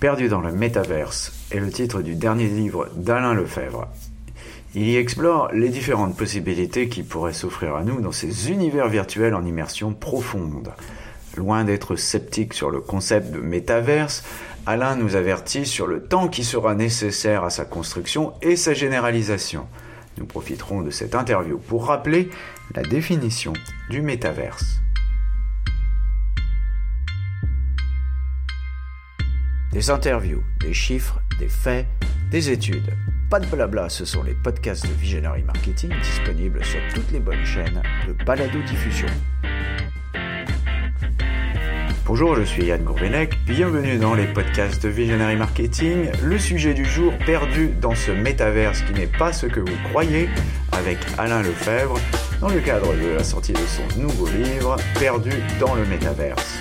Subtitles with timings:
[0.00, 3.86] Perdu dans le métaverse est le titre du dernier livre d'Alain Lefebvre.
[4.74, 9.34] Il y explore les différentes possibilités qui pourraient s'offrir à nous dans ces univers virtuels
[9.34, 10.72] en immersion profonde.
[11.36, 14.24] Loin d'être sceptique sur le concept de métaverse,
[14.64, 19.66] Alain nous avertit sur le temps qui sera nécessaire à sa construction et sa généralisation.
[20.16, 22.30] Nous profiterons de cette interview pour rappeler
[22.74, 23.52] la définition
[23.90, 24.79] du métaverse.
[29.72, 31.86] Des interviews, des chiffres, des faits,
[32.32, 32.92] des études.
[33.30, 37.44] Pas de blabla, ce sont les podcasts de Visionary Marketing disponibles sur toutes les bonnes
[37.44, 39.06] chaînes de balado-diffusion.
[42.04, 46.10] Bonjour, je suis Yann Gourvenec, bienvenue dans les podcasts de Visionary Marketing.
[46.20, 50.28] Le sujet du jour, perdu dans ce métaverse qui n'est pas ce que vous croyez,
[50.72, 52.00] avec Alain Lefebvre,
[52.40, 56.58] dans le cadre de la sortie de son nouveau livre, Perdu dans le métaverse.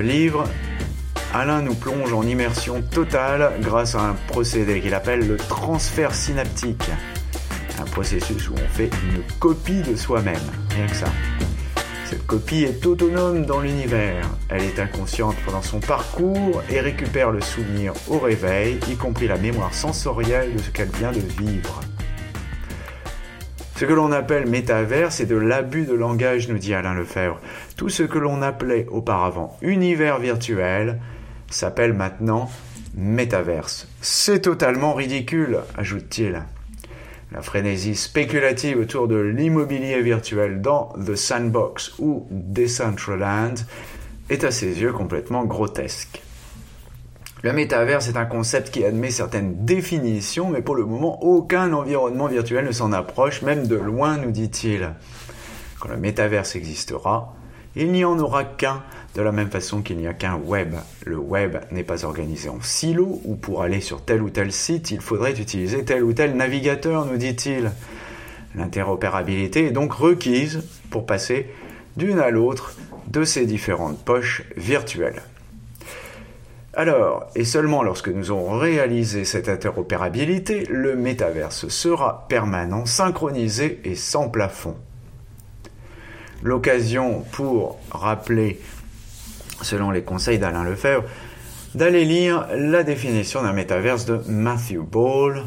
[0.00, 0.44] Livre,
[1.32, 6.90] Alain nous plonge en immersion totale grâce à un procédé qu'il appelle le transfert synaptique.
[7.80, 10.36] Un processus où on fait une copie de soi-même,
[10.70, 11.08] rien que ça.
[12.04, 14.28] Cette copie est autonome dans l'univers.
[14.48, 19.36] Elle est inconsciente pendant son parcours et récupère le souvenir au réveil, y compris la
[19.36, 21.80] mémoire sensorielle de ce qu'elle vient de vivre.
[23.76, 27.40] Ce que l'on appelle métavers, c'est de l'abus de langage, nous dit Alain Lefebvre.
[27.76, 31.00] Tout ce que l'on appelait auparavant univers virtuel
[31.50, 32.48] s'appelle maintenant
[32.96, 33.88] métaverse.
[34.00, 36.42] C'est totalement ridicule, ajoute-t-il.
[37.32, 43.54] La frénésie spéculative autour de l'immobilier virtuel dans The Sandbox ou Decentraland
[44.30, 46.23] est à ses yeux complètement grotesque.
[47.44, 52.26] Le métaverse est un concept qui admet certaines définitions, mais pour le moment, aucun environnement
[52.26, 54.94] virtuel ne s'en approche, même de loin, nous dit-il.
[55.78, 57.36] Quand le métaverse existera,
[57.76, 58.82] il n'y en aura qu'un,
[59.14, 60.74] de la même façon qu'il n'y a qu'un web.
[61.04, 64.90] Le web n'est pas organisé en silos, ou pour aller sur tel ou tel site,
[64.90, 67.72] il faudrait utiliser tel ou tel navigateur, nous dit-il.
[68.54, 71.50] L'interopérabilité est donc requise pour passer
[71.98, 72.74] d'une à l'autre
[73.08, 75.20] de ces différentes poches virtuelles.
[76.76, 83.94] Alors, et seulement lorsque nous aurons réalisé cette interopérabilité, le métaverse sera permanent, synchronisé et
[83.94, 84.76] sans plafond.
[86.42, 88.60] L'occasion pour rappeler,
[89.62, 91.04] selon les conseils d'Alain Lefebvre,
[91.76, 95.44] d'aller lire la définition d'un métaverse de Matthew Ball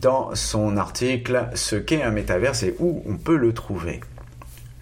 [0.00, 4.00] dans son article Ce qu'est un métaverse et où on peut le trouver.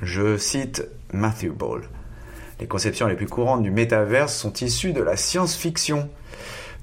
[0.02, 1.88] Je cite Matthew Ball.
[2.58, 6.08] Les conceptions les plus courantes du métaverse sont issues de la science-fiction.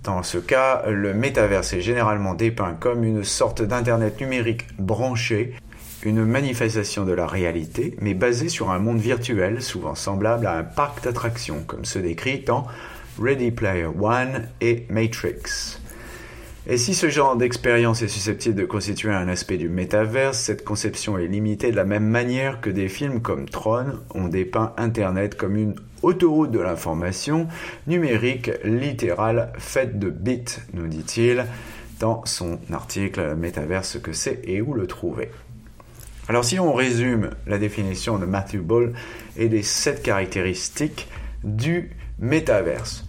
[0.03, 5.55] Dans ce cas, le métaverse est généralement dépeint comme une sorte d'Internet numérique branché,
[6.03, 10.63] une manifestation de la réalité, mais basée sur un monde virtuel, souvent semblable à un
[10.63, 12.67] parc d'attractions, comme ceux décrits dans
[13.19, 15.79] Ready Player One et Matrix.
[16.65, 21.17] Et si ce genre d'expérience est susceptible de constituer un aspect du métaverse, cette conception
[21.17, 25.57] est limitée de la même manière que des films comme Tron ont dépeint Internet comme
[25.57, 27.49] une autoroute de l'information
[27.85, 31.45] numérique littérale faite de bits, nous dit-il
[31.99, 35.31] dans son article Métaverse, ce que c'est et où le trouver.
[36.29, 38.93] Alors si on résume la définition de Matthew Ball
[39.35, 41.09] et les sept caractéristiques
[41.43, 43.05] du métaverse.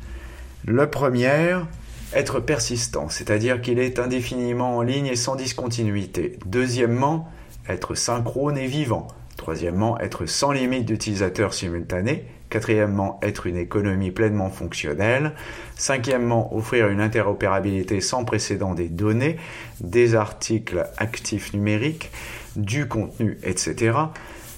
[0.67, 1.69] La première,
[2.15, 6.39] être persistant, c'est-à-dire qu'il est indéfiniment en ligne et sans discontinuité.
[6.47, 7.29] Deuxièmement,
[7.69, 9.09] être synchrone et vivant.
[9.37, 12.25] Troisièmement, être sans limite d'utilisateurs simultanés.
[12.51, 15.33] Quatrièmement, être une économie pleinement fonctionnelle.
[15.75, 19.37] Cinquièmement, offrir une interopérabilité sans précédent des données,
[19.81, 22.11] des articles actifs numériques,
[22.55, 23.99] du contenu, etc.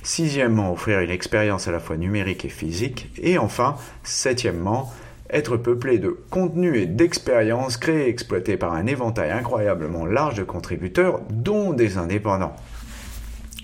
[0.03, 3.11] Sixièmement, offrir une expérience à la fois numérique et physique.
[3.21, 4.93] Et enfin, septièmement,
[5.31, 10.45] être peuplé de contenus et d'expériences créés et exploités par un éventail incroyablement large de
[10.45, 12.55] contributeurs, dont des indépendants.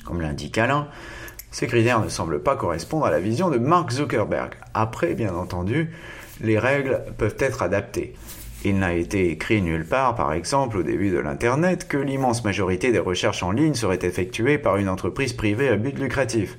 [0.05, 0.89] Comme l'indique Alain,
[1.51, 4.55] ces critères ne semblent pas correspondre à la vision de Mark Zuckerberg.
[4.75, 5.91] Après, bien entendu,
[6.41, 8.15] les règles peuvent être adaptées.
[8.65, 12.93] Il n'a été écrit nulle part, par exemple, au début de l'Internet, que l'immense majorité
[12.93, 16.57] des recherches en ligne seraient effectuées par une entreprise privée à but lucratif.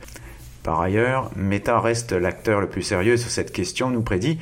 [0.64, 4.38] Par ailleurs, Meta reste l'acteur le plus sérieux sur cette question, nous prédit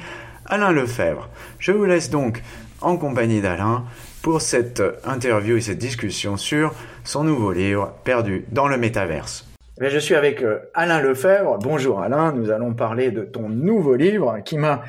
[0.52, 1.30] Alain Lefebvre.
[1.60, 2.44] Je vous laisse donc
[2.82, 3.86] en compagnie d'Alain
[4.22, 6.74] pour cette interview et cette discussion sur
[7.06, 9.48] son nouveau livre Perdu dans le métaverse.
[9.82, 11.58] Eh je suis avec euh, Alain Lefebvre.
[11.58, 14.84] Bonjour Alain, nous allons parler de ton nouveau livre qui m'a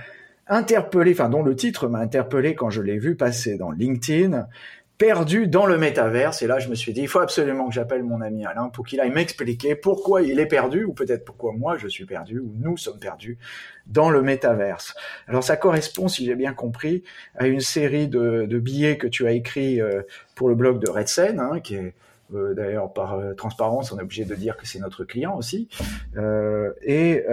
[0.49, 4.49] interpellé, enfin dont le titre m'a interpellé quand je l'ai vu passer dans LinkedIn.
[4.98, 6.42] Perdu dans le métaverse.
[6.42, 8.86] Et là, je me suis dit, il faut absolument que j'appelle mon ami Alain pour
[8.86, 12.52] qu'il aille m'expliquer pourquoi il est perdu, ou peut-être pourquoi moi je suis perdu, ou
[12.58, 13.38] nous sommes perdus
[13.86, 14.94] dans le métaverse.
[15.26, 17.02] Alors ça correspond, si j'ai bien compris,
[17.36, 20.02] à une série de, billets que tu as écrits euh,
[20.34, 21.94] pour le blog de Redsen, hein, qui est
[22.34, 25.69] euh, d'ailleurs par euh, transparence, on est obligé de dire que c'est notre client aussi,
[26.17, 27.25] euh, et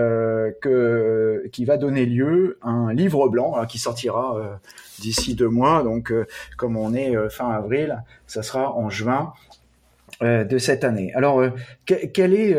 [0.62, 4.60] que qui va donner lieu à un livre blanc hein, qui sortira
[5.00, 5.84] d'ici deux mois.
[5.84, 6.14] Donc,
[6.58, 9.34] comme on est fin avril, ça sera en juin
[10.22, 11.14] de cette année.
[11.14, 11.44] Alors,
[11.86, 12.56] quel est,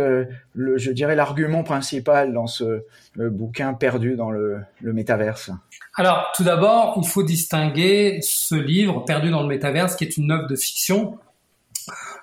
[0.55, 2.85] le, je dirais, l'argument principal dans ce
[3.17, 5.51] bouquin perdu dans le, le métaverse?
[5.97, 10.31] Alors, tout d'abord, il faut distinguer ce livre, Perdu dans le métaverse, qui est une
[10.31, 11.19] œuvre de fiction,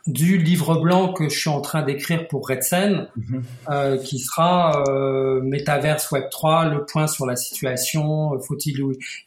[0.07, 3.44] du livre blanc que je suis en train d'écrire pour Redsen, mhm.
[3.69, 8.81] euh, qui sera euh, Metaverse Web 3, le point sur la situation, euh, faut-il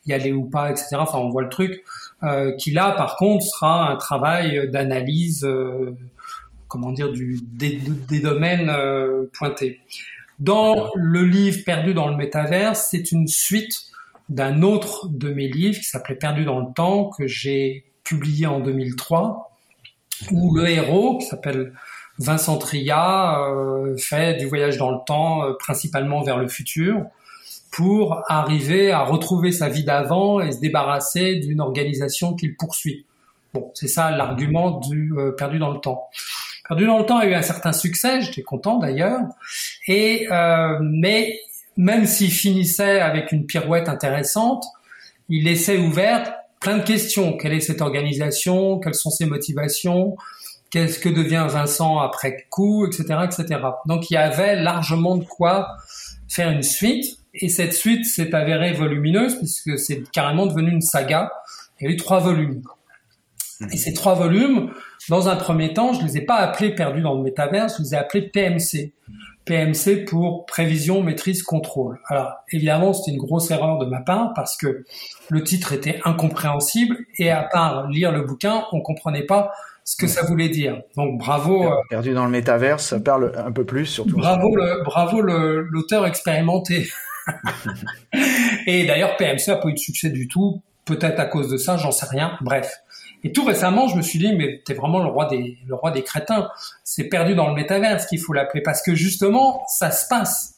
[0.07, 0.89] y aller ou pas, etc.
[0.95, 1.85] Enfin, on voit le truc.
[2.23, 5.97] Euh, qui là, par contre, sera un travail d'analyse, euh,
[6.69, 8.73] comment dire, du, des, des domaines
[9.33, 9.81] pointés.
[10.39, 13.75] Dans le livre Perdu dans le Metaverse, c'est une suite
[14.31, 18.61] d'un autre de mes livres qui s'appelait Perdu dans le temps, que j'ai publié en
[18.61, 19.50] 2003
[20.31, 21.73] où le héros, qui s'appelle
[22.19, 27.07] Vincent Tria, euh, fait du voyage dans le temps, euh, principalement vers le futur,
[27.71, 33.07] pour arriver à retrouver sa vie d'avant et se débarrasser d'une organisation qu'il poursuit.
[33.55, 36.09] Bon, c'est ça l'argument du euh, perdu dans le temps.
[36.69, 39.23] Perdu dans le temps a eu un certain succès, j'étais content d'ailleurs,
[39.89, 40.29] et
[40.81, 41.41] mais
[41.77, 44.65] même s'il finissait avec une pirouette intéressante,
[45.29, 47.37] il laissait ouverte plein de questions.
[47.37, 48.79] Quelle est cette organisation?
[48.79, 50.17] Quelles sont ses motivations?
[50.71, 53.61] Qu'est-ce que devient Vincent après coup, etc., etc.
[53.87, 55.77] Donc il y avait largement de quoi
[56.29, 57.19] faire une suite.
[57.35, 61.33] Et cette suite s'est avérée volumineuse puisque c'est carrément devenu une saga.
[61.81, 62.63] Il y a eu trois volumes.
[63.73, 64.71] Et ces trois volumes,
[65.09, 67.95] dans un premier temps, je les ai pas appelés perdus dans le métaverse, je les
[67.95, 68.93] ai appelés PMC.
[69.51, 71.99] PMC pour prévision, maîtrise, contrôle.
[72.07, 74.85] Alors évidemment, c'était une grosse erreur de ma part parce que
[75.29, 79.51] le titre était incompréhensible et à part lire le bouquin, on comprenait pas
[79.83, 80.81] ce que ça voulait dire.
[80.97, 81.65] Donc bravo.
[81.65, 84.19] Euh, perdu dans le métaverse, ça parle un peu plus surtout.
[84.19, 86.89] Bravo le, bravo l'auteur expérimenté.
[88.69, 90.63] et d'ailleurs, PMC a pas eu de succès du tout.
[90.85, 92.39] Peut-être à cause de ça, j'en sais rien.
[92.41, 92.73] Bref.
[93.23, 95.91] Et tout récemment, je me suis dit, mais t'es vraiment le roi des, le roi
[95.91, 96.49] des crétins.
[96.85, 100.55] C'est perdu dans le métaverse qu'il faut l'appeler parce que justement, ça se passe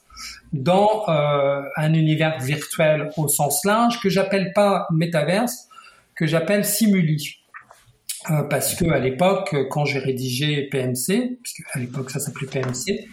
[0.53, 5.69] dans euh, un univers virtuel au sens large que j'appelle pas métaverse,
[6.15, 7.39] que j'appelle simuli.
[8.31, 13.09] Euh, parce que à l'époque, quand j'ai rédigé PMC, puisque à l'époque ça s'appelait PMC,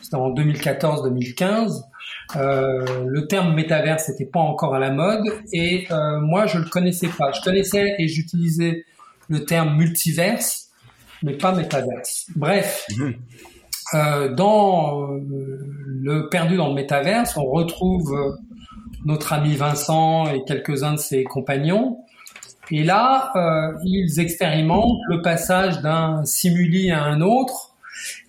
[0.00, 1.82] c'était en 2014-2015,
[2.36, 6.64] euh, le terme métaverse n'était pas encore à la mode et euh, moi je le
[6.64, 7.32] connaissais pas.
[7.32, 8.84] Je connaissais et j'utilisais
[9.32, 10.68] le terme multiverse,
[11.22, 12.26] mais pas métaverse.
[12.36, 13.14] Bref, mhm.
[13.94, 15.18] euh, dans euh,
[16.02, 18.32] le perdu dans le métaverse, on retrouve euh,
[19.06, 22.00] notre ami Vincent et quelques-uns de ses compagnons.
[22.70, 23.32] Et là,
[23.84, 27.74] ils expérimentent le passage d'un simuli à un autre.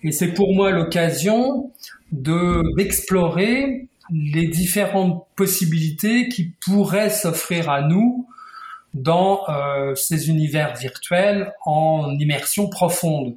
[0.02, 1.70] Et c'est pour moi l'occasion
[2.12, 8.26] de d'explorer les différentes possibilités qui pourraient s'offrir à nous
[8.94, 13.34] dans euh, ces univers virtuels en immersion profonde.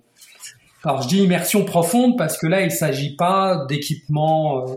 [0.84, 4.76] Alors je dis immersion profonde parce que là il ne s'agit pas d'équipements euh,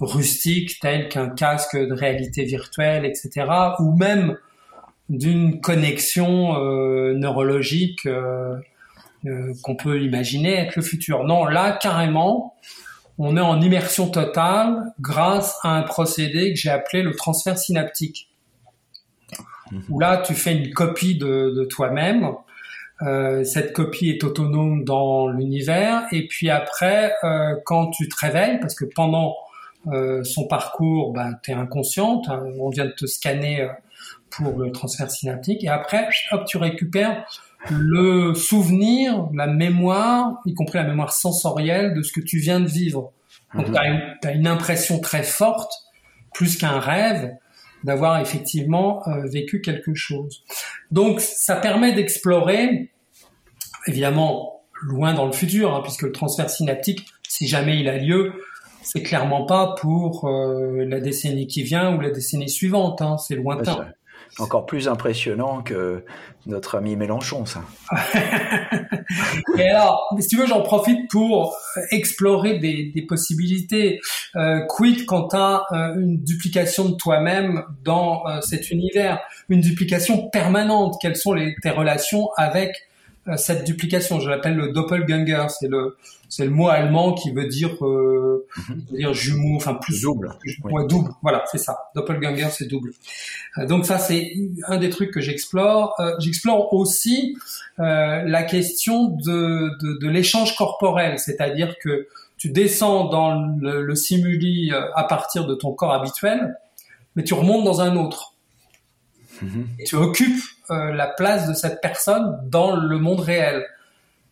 [0.00, 3.46] rustiques tels qu'un casque de réalité virtuelle, etc.
[3.78, 4.36] ou même
[5.08, 8.08] d'une connexion euh, neurologique
[9.62, 11.24] qu'on peut imaginer être le futur.
[11.24, 12.54] Non, là carrément,
[13.18, 18.28] on est en immersion totale grâce à un procédé que j'ai appelé le transfert synaptique
[19.88, 22.30] où là tu fais une copie de, toi-même.
[23.02, 26.04] Euh, cette copie est autonome dans l'univers.
[26.12, 29.34] Et puis après euh, quand tu te réveilles parce que pendant
[29.88, 32.26] euh, son parcours ben, tu es inconsciente
[32.58, 33.68] on vient de te scanner
[34.30, 35.62] pour le transfert synaptique.
[35.64, 37.24] Et après hop tu récupères
[37.70, 42.68] le souvenir la mémoire y compris la mémoire sensorielle de ce que tu viens de
[42.68, 43.12] vivre.
[43.54, 45.72] Donc tu as, une impression très forte
[46.32, 47.34] plus qu'un rêve
[47.86, 50.44] d'avoir effectivement euh, vécu quelque chose.
[50.90, 52.90] Donc ça permet d'explorer,
[53.86, 58.32] évidemment loin dans le futur, hein, puisque le transfert synaptique, si jamais il a lieu,
[58.82, 63.36] c'est clairement pas pour euh, la décennie qui vient ou la décennie suivante, hein, c'est
[63.36, 63.88] lointain.
[64.38, 66.04] Encore plus impressionnant que
[66.46, 67.62] notre ami Mélenchon, ça.
[69.58, 71.56] Et alors, si tu veux, j'en profite pour
[71.90, 74.00] explorer des, possibilités.
[74.36, 80.28] Euh, quid quant à euh, une duplication de toi-même dans euh, cet univers, une duplication
[80.28, 80.96] permanente.
[81.00, 82.76] Quelles sont tes relations avec
[83.36, 84.20] cette duplication.
[84.20, 85.46] Je l'appelle le doppelganger.
[85.48, 85.96] C'est le
[86.28, 88.82] c'est le mot allemand qui veut dire euh, mhm.
[88.92, 90.32] dire jumeau, enfin plus double.
[90.88, 91.10] double.
[91.22, 91.90] Voilà, c'est ça.
[91.94, 92.92] Doppelganger, c'est double.
[93.58, 94.32] Euh, donc ça, c'est
[94.66, 95.94] un des trucs que j'explore.
[96.00, 97.36] Euh, j'explore aussi
[97.78, 103.94] euh, la question de de, de l'échange corporel, c'est-à-dire que tu descends dans le, le
[103.94, 106.56] simuli à partir de ton corps habituel,
[107.14, 108.35] mais tu remontes dans un autre.
[109.42, 109.68] Mhm.
[109.78, 113.64] Et tu occupes euh, la place de cette personne dans le monde réel.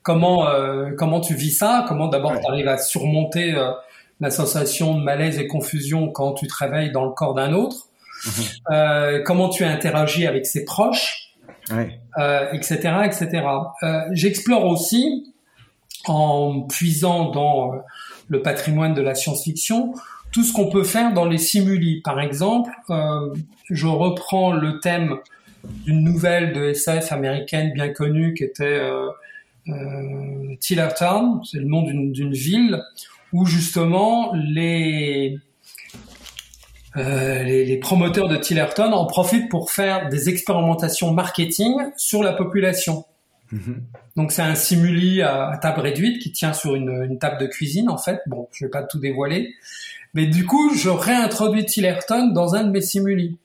[0.02, 1.84] Comment euh, comment tu vis ça?
[1.88, 3.70] Comment d'abord tu arrives à surmonter euh,
[4.20, 7.88] la sensation de malaise et confusion quand tu te réveilles dans le corps d'un autre?
[8.26, 9.22] Mhm.
[9.24, 11.34] Comment tu interagis avec ses proches?
[12.18, 12.76] Etc.
[13.04, 13.42] etc.
[14.12, 15.32] J'explore aussi
[16.06, 17.72] en puisant dans
[18.28, 19.94] le patrimoine de la science-fiction
[20.34, 22.02] tout ce qu'on peut faire dans les simuli.
[22.02, 22.70] Par exemple,
[23.70, 25.16] je reprends le thème
[25.84, 29.08] d'une nouvelle de SF américaine bien connue qui était euh,
[29.68, 32.82] euh, Tillertown, c'est le nom d'une ville
[33.32, 35.38] où justement les,
[36.96, 42.32] euh, les, les, promoteurs de Tillerton en profitent pour faire des expérimentations marketing sur la
[42.32, 43.04] population.
[43.52, 43.76] Mm-hmm.
[44.16, 47.88] Donc c'est un simuli à, table réduite qui tient sur une, une, table de cuisine
[47.88, 48.20] en fait.
[48.26, 49.54] Bon, je vais pas tout dévoiler,
[50.14, 53.36] mais du coup je réintroduis Tillerton dans un de mes simuli.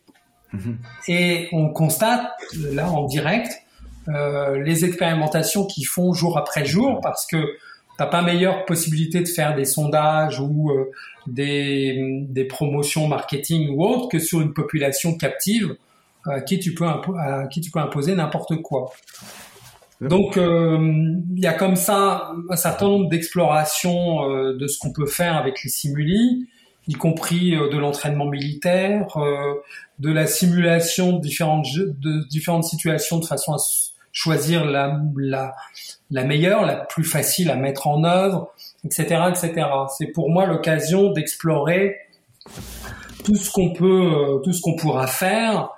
[0.54, 0.78] Mhm.
[1.08, 2.32] Et on constate
[2.72, 3.52] là en direct
[4.08, 7.38] euh, les expérimentations qu'ils font jour après jour parce que
[7.98, 10.92] t'as pas meilleure possibilité de faire des sondages ou euh,
[11.28, 15.76] des, des, promotions marketing ou autre que sur une population captive
[16.26, 18.92] à euh, qui tu peux à qui tu peux imposer n'importe quoi.
[20.02, 25.36] Donc il y a comme ça un certain nombre d'explorations de ce qu'on peut faire
[25.36, 26.48] avec les simuli
[26.90, 29.16] y compris de l'entraînement militaire,
[30.00, 33.58] de la simulation de différentes, situations de façon à
[34.12, 35.00] choisir la,
[36.10, 38.52] meilleure, la plus facile à mettre en œuvre,
[38.84, 39.68] etc., etc.
[39.98, 41.96] C'est pour moi l'occasion d'explorer
[43.24, 45.70] tout ce qu'on peut, euh, tout ce qu'on pourra faire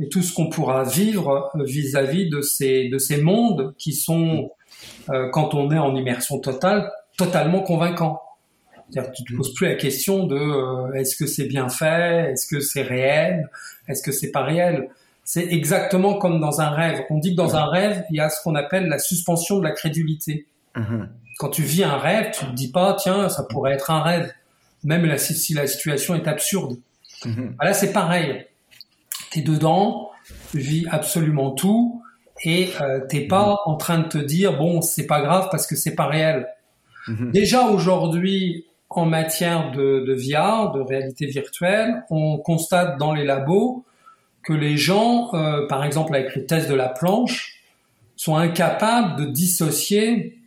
[0.00, 4.50] et tout ce qu'on pourra vivre vis-à-vis de ces, de ces mondes qui sont,
[5.10, 8.20] euh, quand on est en immersion totale, totalement convaincants.
[8.90, 12.46] C'est-à-dire tu te poses plus la question de euh, est-ce que c'est bien fait, est-ce
[12.46, 13.48] que c'est réel,
[13.86, 14.88] est-ce que c'est pas réel?
[15.24, 17.02] C'est exactement comme dans un rêve.
[17.10, 19.64] On dit que dans un rêve, il y a ce qu'on appelle la suspension de
[19.64, 20.46] la crédulité.
[20.74, 21.06] Mm-hmm.
[21.38, 24.32] Quand tu vis un rêve, tu te dis pas tiens, ça pourrait être un rêve,
[24.84, 26.78] même si la situation est absurde.
[27.24, 27.62] Mm-hmm.
[27.62, 28.46] Là, c'est pareil.
[29.30, 30.10] Tu es dedans,
[30.50, 32.02] tu vis absolument tout
[32.44, 33.70] et euh, t'es pas mm-hmm.
[33.70, 36.48] en train de te dire bon, c'est pas grave parce que c'est pas réel.
[37.32, 43.84] Déjà aujourd'hui, en matière de, de VR, de réalité virtuelle, on constate dans les labos
[44.42, 47.62] que les gens, euh, par exemple avec le test de la planche,
[48.16, 50.38] sont incapables de dissocier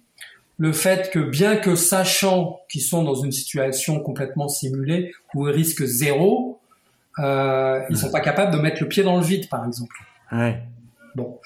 [0.58, 5.54] le fait que bien que sachant qu'ils sont dans une situation complètement simulée où ils
[5.54, 6.60] risquent zéro,
[7.20, 9.96] euh, ils sont pas capables de mettre le pied dans le vide, par exemple.
[10.32, 10.62] Ouais.
[11.16, 11.40] Bon,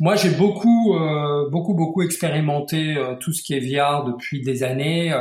[0.00, 4.62] moi j'ai beaucoup, euh, beaucoup, beaucoup expérimenté euh, tout ce qui est VR depuis des
[4.62, 5.12] années.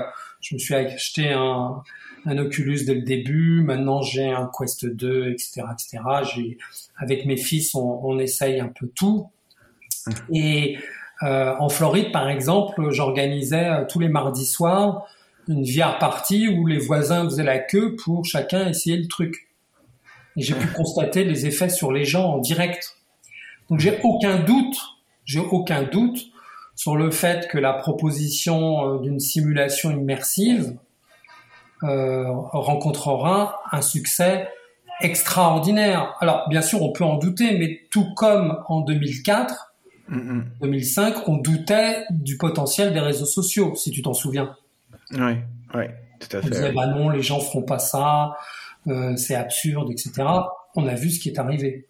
[0.42, 1.84] Je me suis acheté un,
[2.26, 3.62] un Oculus dès le début.
[3.62, 6.04] Maintenant, j'ai un Quest 2, etc., etc.
[6.34, 6.58] J'ai,
[6.98, 9.30] avec mes fils, on, on essaye un peu tout.
[10.34, 10.78] Et
[11.24, 15.08] euh, en Floride, par exemple, j'organisais euh, tous les mardis soirs
[15.48, 19.50] une VR party où les voisins faisaient la queue pour chacun essayer le truc.
[20.38, 22.98] Et j'ai pu constater les effets sur les gens en direct.
[23.70, 24.78] Donc j'ai aucun doute,
[25.26, 26.31] j'ai aucun doute
[26.82, 30.76] sur le fait que la proposition euh, d'une simulation immersive
[31.84, 34.48] euh, rencontrera un succès
[35.00, 36.16] extraordinaire.
[36.22, 39.76] Alors, bien sûr, on peut en douter, mais tout comme en 2004,
[40.10, 44.56] 2005, on doutait du potentiel des réseaux sociaux, si tu t'en souviens.
[45.12, 45.34] Oui,
[45.76, 45.84] oui,
[46.20, 46.48] tout à fait.
[46.48, 48.32] On disait, bah non, les gens feront pas ça,
[48.88, 50.24] euh, c'est absurde, etc.
[50.76, 51.86] On a vu ce qui est arrivé.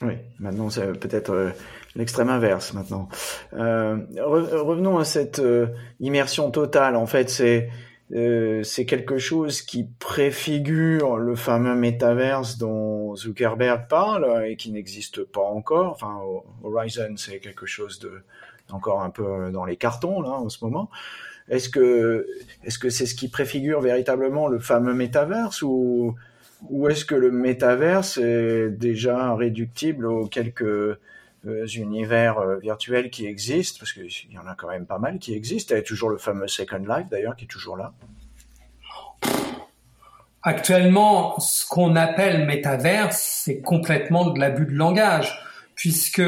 [0.00, 1.50] Oui, maintenant c'est peut-être euh,
[1.96, 3.08] l'extrême inverse maintenant.
[3.54, 5.66] Euh, revenons à cette euh,
[6.00, 6.96] immersion totale.
[6.96, 7.68] En fait, c'est
[8.14, 15.42] euh, quelque chose qui préfigure le fameux métaverse dont Zuckerberg parle et qui n'existe pas
[15.42, 15.92] encore.
[15.92, 16.20] Enfin,
[16.62, 18.22] Horizon, c'est quelque chose de
[18.70, 20.88] encore un peu dans les cartons là en ce moment.
[21.50, 22.26] Est-ce que
[22.64, 26.14] est-ce que c'est ce qui préfigure véritablement le fameux métaverse ou
[26.70, 30.96] ou est-ce que le métaverse est déjà réductible aux quelques
[31.44, 35.34] univers euh, virtuels qui existent Parce qu'il y en a quand même pas mal qui
[35.34, 35.74] existent.
[35.74, 37.92] Il y a toujours le fameux Second Life d'ailleurs qui est toujours là.
[40.44, 45.38] Actuellement, ce qu'on appelle métaverse, c'est complètement de l'abus de langage,
[45.76, 46.22] puisque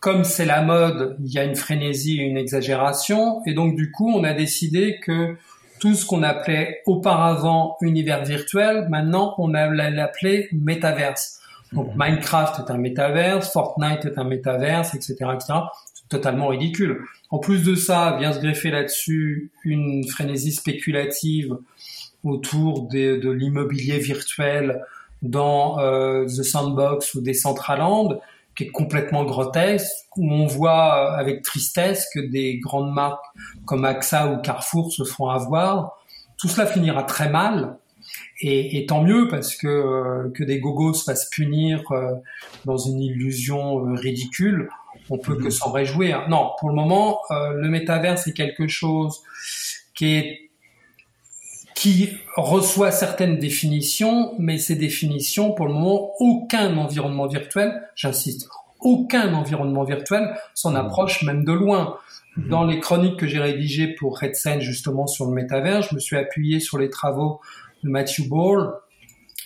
[0.00, 4.12] comme c'est la mode, il y a une frénésie, une exagération, et donc du coup,
[4.12, 5.36] on a décidé que
[5.80, 11.40] tout ce qu'on appelait auparavant univers virtuel, maintenant on a l'appelé métaverse.
[11.72, 11.94] Donc mhm.
[11.96, 15.60] Minecraft est un métaverse, Fortnite est un métaverse, etc., etc.
[15.94, 17.04] C'est totalement ridicule.
[17.30, 21.56] En plus de ça, vient se greffer là-dessus une frénésie spéculative
[22.24, 24.82] autour de l'immobilier virtuel
[25.22, 28.20] dans euh, The Sandbox ou Decentraland,
[28.54, 33.24] qui est complètement grotesque, où on voit avec tristesse que des grandes marques
[33.66, 35.96] comme AXA ou Carrefour se font avoir.
[36.38, 37.76] Tout cela finira très mal.
[38.40, 41.82] Et, et tant mieux parce que euh, que des gogos se fassent punir
[42.64, 44.68] dans une illusion ridicule,
[45.10, 45.50] on peut que mhm.
[45.50, 46.28] s'en réjouir.
[46.28, 49.22] Non, pour le moment, le métavers c'est quelque chose
[49.94, 50.48] qui est
[51.78, 58.48] qui reçoit certaines définitions, mais ces définitions, pour le moment, aucun environnement virtuel, j'insiste,
[58.80, 60.76] aucun environnement virtuel s'en mmh.
[60.76, 61.96] approche même de loin.
[62.36, 62.48] Mmh.
[62.48, 66.16] Dans les chroniques que j'ai rédigées pour RedSense justement sur le métavers, je me suis
[66.16, 67.40] appuyé sur les travaux
[67.82, 68.72] de Matthew Ball,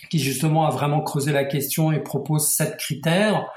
[0.09, 3.47] qui justement a vraiment creusé la question et propose sept critères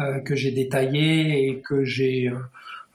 [0.00, 2.38] euh, que j'ai détaillés et que j'ai euh,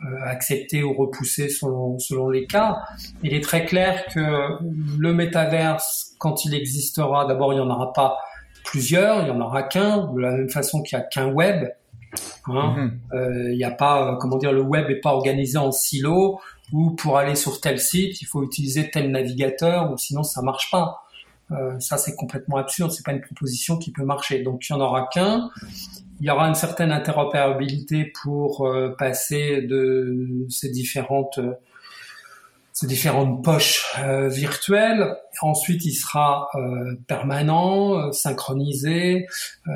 [0.03, 2.79] euh, accepter ou repousser selon, selon les cas.
[3.21, 4.57] Il est très clair que
[4.97, 8.17] le métaverse, quand il existera, d'abord il n'y en aura pas
[8.63, 11.67] plusieurs, il n'y en aura qu'un, de la même façon qu'il n'y a qu'un web.
[12.47, 12.73] Hein.
[12.75, 12.99] Mhm.
[13.13, 16.39] Euh, il n'y a pas, comment dire, le web n'est pas organisé en silo
[16.73, 20.71] où pour aller sur tel site, il faut utiliser tel navigateur ou sinon ça marche
[20.71, 21.00] pas.
[21.51, 24.43] Euh, ça c'est complètement absurde, c'est pas une proposition qui peut marcher.
[24.43, 25.49] Donc il n'y en aura qu'un
[26.19, 31.53] il y aura une certaine interopérabilité pour euh, passer de ces différentes euh,
[32.73, 33.85] ces différentes poches
[34.29, 35.15] virtuelles.
[35.41, 36.47] Ensuite, il sera
[37.05, 39.27] permanent, synchronisé,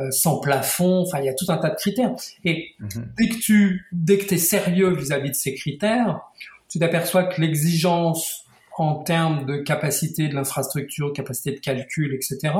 [0.09, 1.01] sans plafond.
[1.01, 2.15] Enfin, il y a tout un tas de critères.
[2.45, 3.11] Et mhm.
[3.17, 6.21] dès que tu dès que es sérieux vis-à-vis de ces critères,
[6.69, 8.44] tu t'aperçois que l'exigence
[8.77, 12.53] en termes de capacité de l'infrastructure, capacité de calcul, etc.,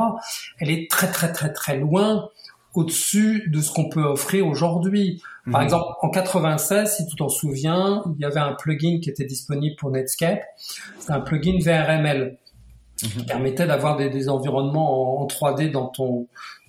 [0.59, 2.29] elle est très très très très loin
[2.75, 5.21] au-dessus de ce qu'on peut offrir aujourd'hui.
[5.51, 5.65] Par mhm.
[5.65, 9.75] exemple, en 96, si tu t'en souviens, il y avait un plugin qui était disponible
[9.77, 10.41] pour Netscape.
[10.99, 12.37] C'est un plugin VRML
[12.97, 13.25] qui mhm.
[13.25, 16.27] permettait d'avoir des, environnements en, 3D dans ton,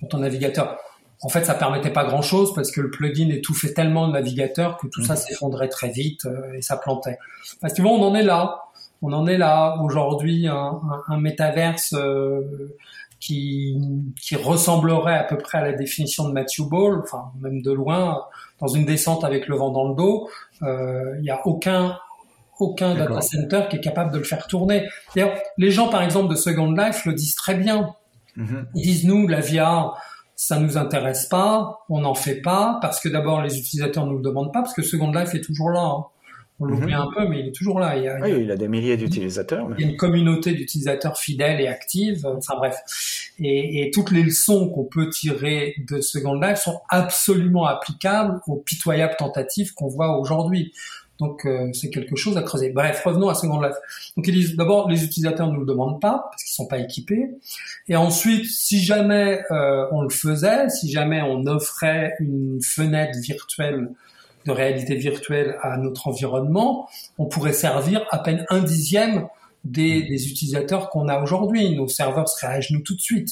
[0.09, 0.77] ton navigateur.
[1.21, 4.87] En fait, ça permettait pas grand-chose parce que le plugin étouffait tellement le navigateur que
[4.87, 5.19] tout ça mhm.
[5.19, 7.17] s'effondrait très vite euh, et ça plantait.
[7.59, 8.66] Parce que bon, on en est là.
[9.01, 12.75] On en est là aujourd'hui, un, un, métaverse euh,
[13.19, 13.77] qui,
[14.19, 18.25] qui ressemblerait à peu près à la définition de Matthew Ball, enfin même de loin,
[18.59, 20.29] dans une descente avec le vent dans le dos,
[20.63, 21.97] euh, il n'y a aucun
[22.59, 24.87] aucun data center qui est capable de le faire tourner.
[25.15, 27.93] D'ailleurs, les gens, par exemple, de Second Life le disent très bien.
[28.35, 28.65] Mm-hmm.
[28.73, 29.95] Ils disent, nous, la VR,
[30.35, 34.23] ça nous intéresse pas, on n'en fait pas, parce que d'abord, les utilisateurs nous le
[34.23, 35.81] demandent pas, parce que Second Life est toujours là.
[35.81, 36.05] Hein.
[36.59, 37.01] On l'oublie mhm.
[37.01, 37.95] un peu, mais il est toujours là.
[37.97, 39.67] Il y a, oui, il a des milliers d'utilisateurs.
[39.77, 42.25] Il y a une communauté d'utilisateurs fidèles et actifs.
[42.25, 42.77] Enfin bref.
[43.39, 48.55] Et, et toutes les leçons qu'on peut tirer de Second Life sont absolument applicables aux
[48.55, 50.73] pitoyables tentatives qu'on voit aujourd'hui.
[51.19, 52.69] Donc euh, c'est quelque chose à creuser.
[52.69, 53.75] Bref, revenons à Second Life.
[54.15, 56.79] Donc ils disent d'abord les utilisateurs ne nous le demandent pas parce qu'ils sont pas
[56.79, 57.29] équipés.
[57.87, 63.89] Et ensuite, si jamais euh, on le faisait, si jamais on offrait une fenêtre virtuelle
[64.47, 69.27] de réalité virtuelle à notre environnement, on pourrait servir à peine un dixième
[69.63, 70.13] des, mm.
[70.13, 71.75] utilisateurs qu'on a aujourd'hui.
[71.75, 73.29] Nos serveurs seraient à genoux tout de suite.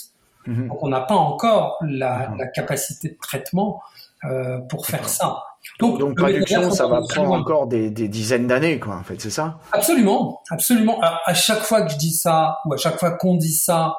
[0.47, 0.67] Mm-hmm.
[0.67, 2.51] Donc on n'a pas encore la, mm-hmm.
[2.53, 3.81] capacité de traitement
[4.25, 5.43] euh, pour faire ça.
[5.79, 9.57] Donc, Donc traduction, ça va prendre encore des, dizaines d'années, quoi, en fait, c'est ça?
[9.71, 11.01] Absolument, absolument.
[11.01, 13.95] à chaque fois que je dis ça, ou à chaque fois qu'on dit ça,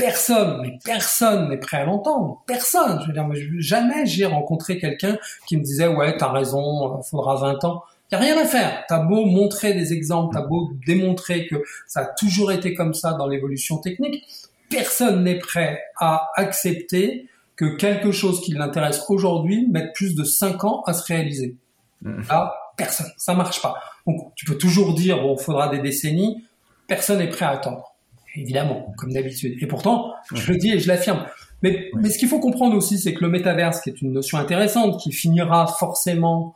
[0.00, 2.42] personne, mais personne n'est prêt à l'entendre.
[2.46, 3.00] Personne.
[3.02, 3.26] Je veux dire,
[3.58, 7.84] jamais j'ai rencontré quelqu'un qui me disait ouais, t'as raison, il faudra 20 ans.
[8.10, 8.84] Il y a rien à faire.
[8.88, 13.12] T'as beau montrer des exemples, t'as beau démontrer que ça a toujours été comme ça
[13.12, 14.24] dans l'évolution technique,
[14.68, 20.64] personne n'est prêt à accepter que quelque chose qui l'intéresse aujourd'hui mette plus de 5
[20.64, 21.56] ans à se réaliser.
[22.02, 23.10] Là, personne.
[23.18, 23.76] Ça marche pas.
[24.06, 26.42] Donc, tu peux toujours dire bon, faudra des décennies.
[26.88, 27.89] Personne n'est prêt à attendre
[28.34, 29.56] évidemment, comme d'habitude.
[29.60, 31.24] Et pourtant, je le dis et je l'affirme.
[31.62, 34.38] Mais, mais ce qu'il faut comprendre aussi, c'est que le métaverse, qui est une notion
[34.38, 36.54] intéressante, qui finira forcément,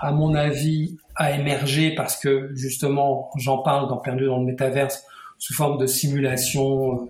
[0.00, 5.04] à mon avis, à émerger parce que justement, j'en parle dans Perdu dans le métaverse
[5.38, 7.08] sous forme de simulation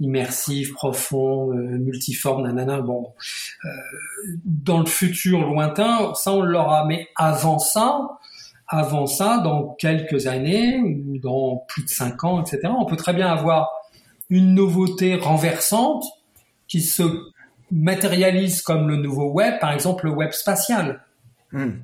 [0.00, 2.80] immersif, profond, multiforme, nanana.
[2.80, 3.12] Bon,
[4.44, 6.84] dans le futur lointain, ça on l'aura.
[6.86, 8.18] Mais avant ça,
[8.68, 13.14] avant ça, dans quelques années ou dans plus de cinq ans, etc., on peut très
[13.14, 13.70] bien avoir
[14.30, 16.04] une nouveauté renversante
[16.66, 17.02] qui se
[17.70, 21.02] matérialise comme le nouveau web, par exemple le web spatial.
[21.52, 21.78] Hmm.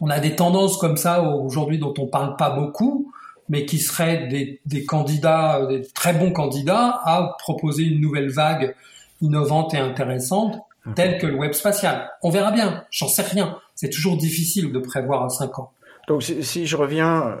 [0.00, 3.10] On a des tendances comme ça aujourd'hui dont on parle pas beaucoup,
[3.48, 8.74] mais qui seraient des, des, candidats, des très bons candidats à proposer une nouvelle vague
[9.22, 10.60] innovante et intéressante,
[10.94, 12.10] telle que le web spatial.
[12.22, 13.58] On verra bien, j'en sais rien.
[13.74, 15.72] C'est toujours difficile de prévoir à cinq ans.
[16.08, 17.38] Donc si, je reviens,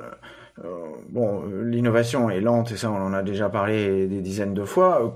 [0.62, 0.68] euh,
[1.08, 5.14] bon, l'innovation est lente et ça on en a déjà parlé des dizaines de fois.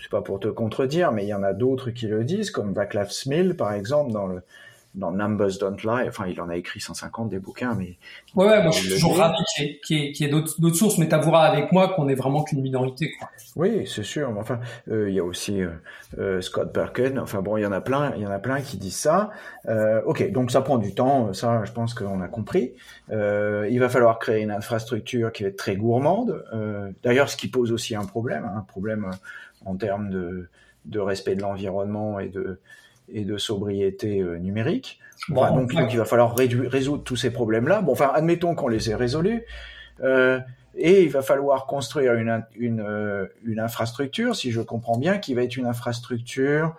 [0.00, 2.72] C'est pas pour te contredire, mais il y en a d'autres qui le disent, comme
[2.72, 4.42] Vaclav Smil par exemple dans le
[4.94, 6.08] dans Numbers Don't Lie.
[6.08, 7.96] Enfin, il en a écrit 150 des bouquins, mais.
[8.34, 9.36] Ouais, ouais moi je suis toujours ravi
[9.84, 13.12] qu'il y ait, qu d'autres sources, mais t'avoueras avec moi qu'on est vraiment qu'une minorité,
[13.18, 13.30] quoi.
[13.56, 14.30] Oui, c'est sûr.
[14.32, 15.70] Mais enfin, euh, il y a aussi euh,
[16.18, 17.18] euh, Scott Perkin.
[17.18, 19.30] Enfin bon, il y en a plein, il y en a plein qui disent ça.
[19.66, 21.32] Euh, ok, donc ça prend du temps.
[21.32, 22.72] Ça, je pense qu'on a compris.
[23.10, 26.44] Euh, il va falloir créer une infrastructure qui va être très gourmande.
[27.02, 29.10] D'ailleurs, ce qui pose aussi un problème, hein, un problème
[29.64, 30.48] en termes de,
[30.86, 32.58] de respect de l'environnement et de
[33.12, 34.98] et de sobriété euh, numérique.
[35.28, 37.82] donc, il va falloir résoudre tous ces problèmes-là.
[37.82, 39.44] Bon, enfin, admettons qu'on les ait résolus.
[40.02, 40.40] Euh,
[40.76, 45.34] et il va falloir construire une, une, euh, une, infrastructure, si je comprends bien, qui
[45.34, 46.74] va être une infrastructure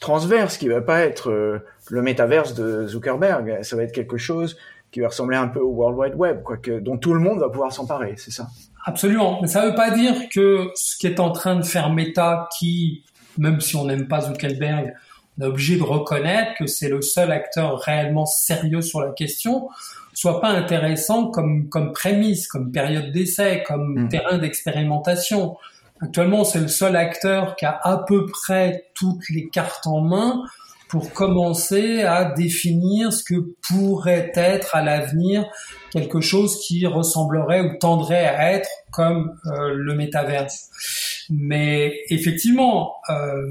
[0.00, 3.62] transverse, qui va pas être le métaverse de Zuckerberg.
[3.62, 4.56] Ça va être quelque chose
[4.90, 7.40] qui va ressembler un peu au World Wide Web, quoi, que, dont tout le monde
[7.40, 8.48] va pouvoir s'emparer, c'est ça?
[8.84, 9.40] Absolument.
[9.42, 12.48] Mais ça ne veut pas dire que ce qui est en train de faire Meta,
[12.58, 13.04] qui,
[13.36, 14.94] même si on n'aime pas Zuckerberg,
[15.38, 19.68] on est obligé de reconnaître que c'est le seul acteur réellement sérieux sur la question,
[20.12, 24.08] soit pas intéressant comme, comme prémisse, comme période d'essai, comme mmh.
[24.08, 25.56] terrain d'expérimentation.
[26.00, 30.42] Actuellement, c'est le seul acteur qui a à peu près toutes les cartes en main
[30.88, 35.44] pour commencer à définir ce que pourrait être à l'avenir
[35.92, 40.70] quelque chose qui ressemblerait ou tendrait à être comme euh, le métaverse.
[41.30, 43.42] Mais effectivement, euh,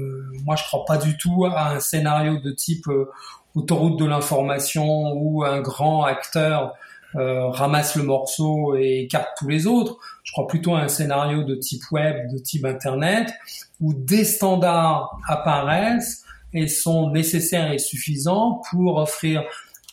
[0.44, 3.10] moi je crois pas du tout à un scénario de type euh,
[3.54, 6.74] autoroute de l'information où un grand acteur
[7.16, 9.96] euh, ramasse le morceau et écarte tous les autres.
[10.24, 13.32] Je crois plutôt à un scénario de type web, de type internet,
[13.80, 19.42] où des standards apparaissent et sont nécessaires et suffisants pour offrir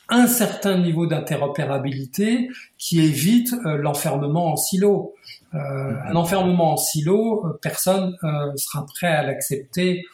[0.09, 5.15] un certain niveau d'interopérabilité qui évite euh, l'enfermement en silo.
[5.53, 6.11] Euh, mm-hmm.
[6.11, 8.15] un enfermement en silo, euh, personne
[8.55, 10.05] sera prêt à l'accepter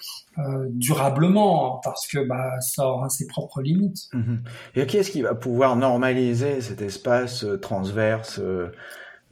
[0.70, 4.08] durablement parce que bah, ça aura ses propres limites.
[4.14, 4.38] Mm-hmm.
[4.76, 8.40] Et qui est-ce qui va pouvoir normaliser cet espace transverse,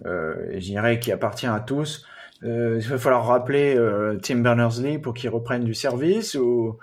[0.04, 2.06] je dirais, qui appartient à tous?
[2.44, 3.78] Il va falloir rappeler
[4.22, 6.78] Tim Berners-Lee pour qu'il reprenne du service ou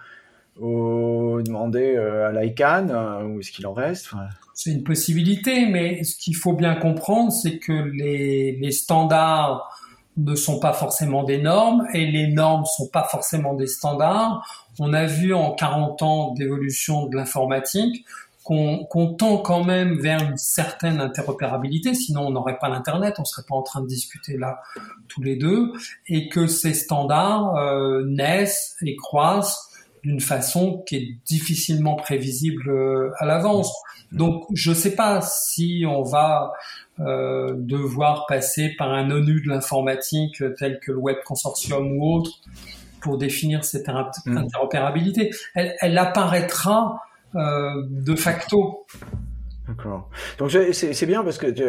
[0.61, 4.11] ou demander euh, à l'ICANN euh, où est-ce qu'il en reste
[4.55, 9.71] C'est une possibilité, mais ce qu'il faut bien comprendre, c'est que les, les, standards
[10.17, 14.67] ne sont pas forcément des normes et les normes sont pas forcément des standards.
[14.79, 18.07] On a vu en 40 ans d'évolution de l'informatique
[18.47, 23.43] qu'on tend quand même vers une certaine interopérabilité, sinon on n'aurait pas l'Internet, on serait
[23.47, 24.61] pas en train de discuter là
[25.09, 25.73] tous les deux,
[26.07, 29.69] et que ces standards euh, naissent et croissent
[30.07, 33.75] d'une façon qui est difficilement prévisible euh, à l'avance.
[34.13, 36.53] Donc je ne sais pas si on va
[37.01, 42.31] euh, devoir passer par un ONU de l'informatique tel que le Web Consortium ou autre
[43.01, 44.37] pour définir cette mm.
[44.37, 45.31] interopérabilité.
[45.55, 47.03] Elle, apparaîtra
[47.35, 48.87] euh, de facto.
[49.69, 50.09] D'accord.
[50.39, 51.65] Donc c'est bien parce que tu,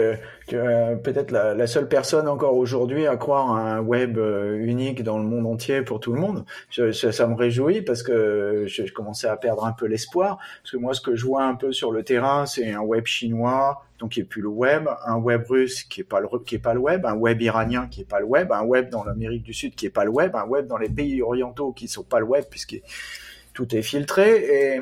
[0.47, 4.55] tu es peut-être la, la, seule personne encore aujourd'hui à croire à un web euh,
[4.55, 6.45] unique dans le monde entier pour tout le monde.
[6.69, 10.37] Je, ça me réjouit parce que je, je commençais à perdre un peu l'espoir.
[10.61, 13.07] Parce que moi, ce que je vois un peu sur le terrain, c'est un web
[13.07, 16.55] chinois, donc qui est plus le web, un web russe qui est pas le qui
[16.55, 19.03] est pas le web, un web iranien qui est pas le web, un web dans
[19.03, 21.87] l'Amérique du Sud qui est pas le web, un web dans les pays orientaux qui
[21.87, 22.79] sont pas le web puisque
[23.53, 24.81] tout est filtré et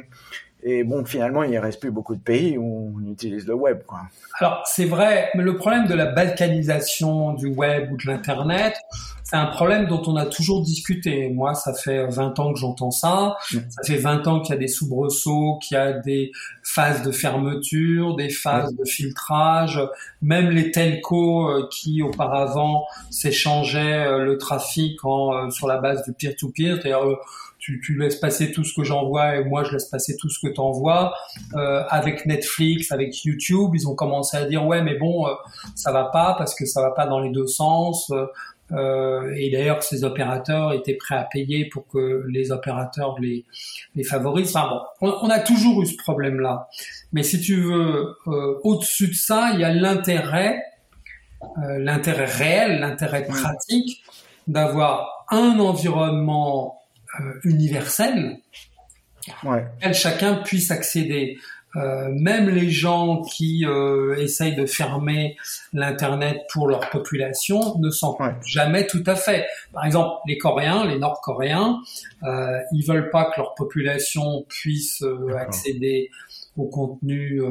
[0.68, 3.84] et bon, finalement, il ne reste plus beaucoup de pays où on utilise le web.
[3.86, 4.00] Quoi.
[4.40, 8.76] Alors, c'est vrai, mais le problème de la balkanisation du web ou de l'Internet,
[9.24, 11.30] c'est un problème dont on a toujours discuté.
[11.30, 13.38] Moi, ça fait 20 ans que j'entends ça.
[13.52, 13.58] Mm.
[13.70, 16.32] Ça fait 20 ans qu'il y a des soubresauts, qu'il y a des
[16.64, 18.78] phases de fermeture, des phases mm.
[18.78, 19.82] de filtrage.
[20.24, 26.04] Même les telcos euh, qui, auparavant, s'échangeaient euh, le trafic en, euh, sur la base
[26.06, 26.80] du peer-to-peer,
[27.66, 30.40] tu, tu, laisses passer tout ce que j'envoie et moi je laisse passer tout ce
[30.40, 31.16] que tu envoies.
[31.56, 35.32] Euh, avec Netflix, avec YouTube, ils ont commencé à dire ouais mais bon euh,
[35.74, 38.12] ça va pas parce que ça va pas dans les deux sens.
[38.72, 43.46] Euh, et d'ailleurs, ces opérateurs étaient prêts à payer pour que les opérateurs les,
[43.96, 44.56] les favorisent.
[44.56, 44.70] Enfin
[45.02, 46.68] bon, on, a toujours eu ce problème-là.
[47.14, 50.64] Mais si tu veux, euh, au-dessus de ça, il y a l'intérêt,
[51.58, 54.04] l'intérêt réel, l'intérêt pratique
[54.48, 56.85] d'avoir un environnement
[57.44, 58.38] universel
[59.44, 59.66] ouais.
[59.78, 61.38] auquel chacun puisse accéder.
[61.76, 65.36] Euh, même les gens qui euh, essayent de fermer
[65.74, 69.46] l'internet pour leur population ne sont jamais tout à fait.
[69.74, 71.80] Par exemple, les Coréens, les Nord-Coréens,
[72.24, 76.12] euh, ils veulent pas que leur population puisse euh, accéder
[76.56, 77.42] au contenu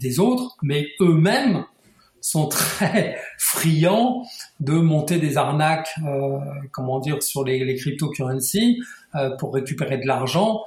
[0.00, 1.64] des autres, mais eux-mêmes
[2.20, 3.16] sont très
[3.50, 4.24] friands
[4.60, 5.94] de monter des arnaques,
[6.72, 8.80] comment dire, sur les, les cryptocurrencies
[9.38, 10.62] pour récupérer de l'argent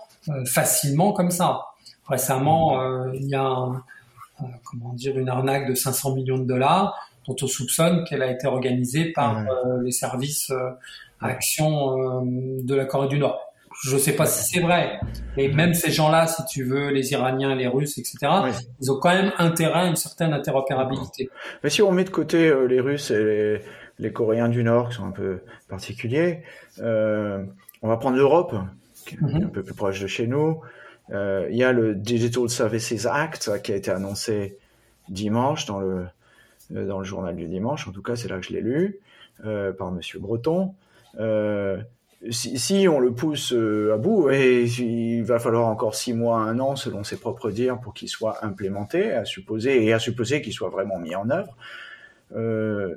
[0.46, 1.62] facilement comme ça.
[2.08, 6.96] Récemment, euh, il y a euh, comment dire une arnaque de 500 millions de dollars
[7.28, 10.52] dont on soupçonne qu'elle a été organisée par euh, les services
[11.22, 13.40] action de la Corée du Nord.
[13.84, 15.00] Je ne sais pas si c'est vrai,
[15.36, 18.18] mais même ces gens-là, si tu veux, les Iraniens, les Russes, etc.,
[18.80, 21.30] ils ont quand même intérêt à une certaine interopérabilité.
[21.64, 23.62] Mais si on met de côté les Russes et
[24.00, 26.44] les, Coréens du Nord, qui sont un peu particuliers,
[26.80, 28.56] on va prendre l'Europe,
[29.06, 29.46] qui est mm-hmm.
[29.46, 30.62] un peu plus proche de chez nous.
[31.12, 34.58] Euh, il y a le Digital Services Act qui a été annoncé
[35.10, 36.06] dimanche dans le
[36.74, 37.88] euh, dans le journal du dimanche.
[37.88, 39.00] En tout cas, c'est là que je l'ai lu
[39.46, 40.74] euh, par Monsieur Breton.
[41.20, 41.82] Euh,
[42.30, 47.04] si, on le pousse à bout, il va falloir encore six mois, un an, selon
[47.04, 51.00] ses propres dires, pour qu'il soit implémenté, à supposer et à supposer qu'il soit vraiment
[51.00, 51.56] mis en œuvre.
[52.36, 52.96] Euh,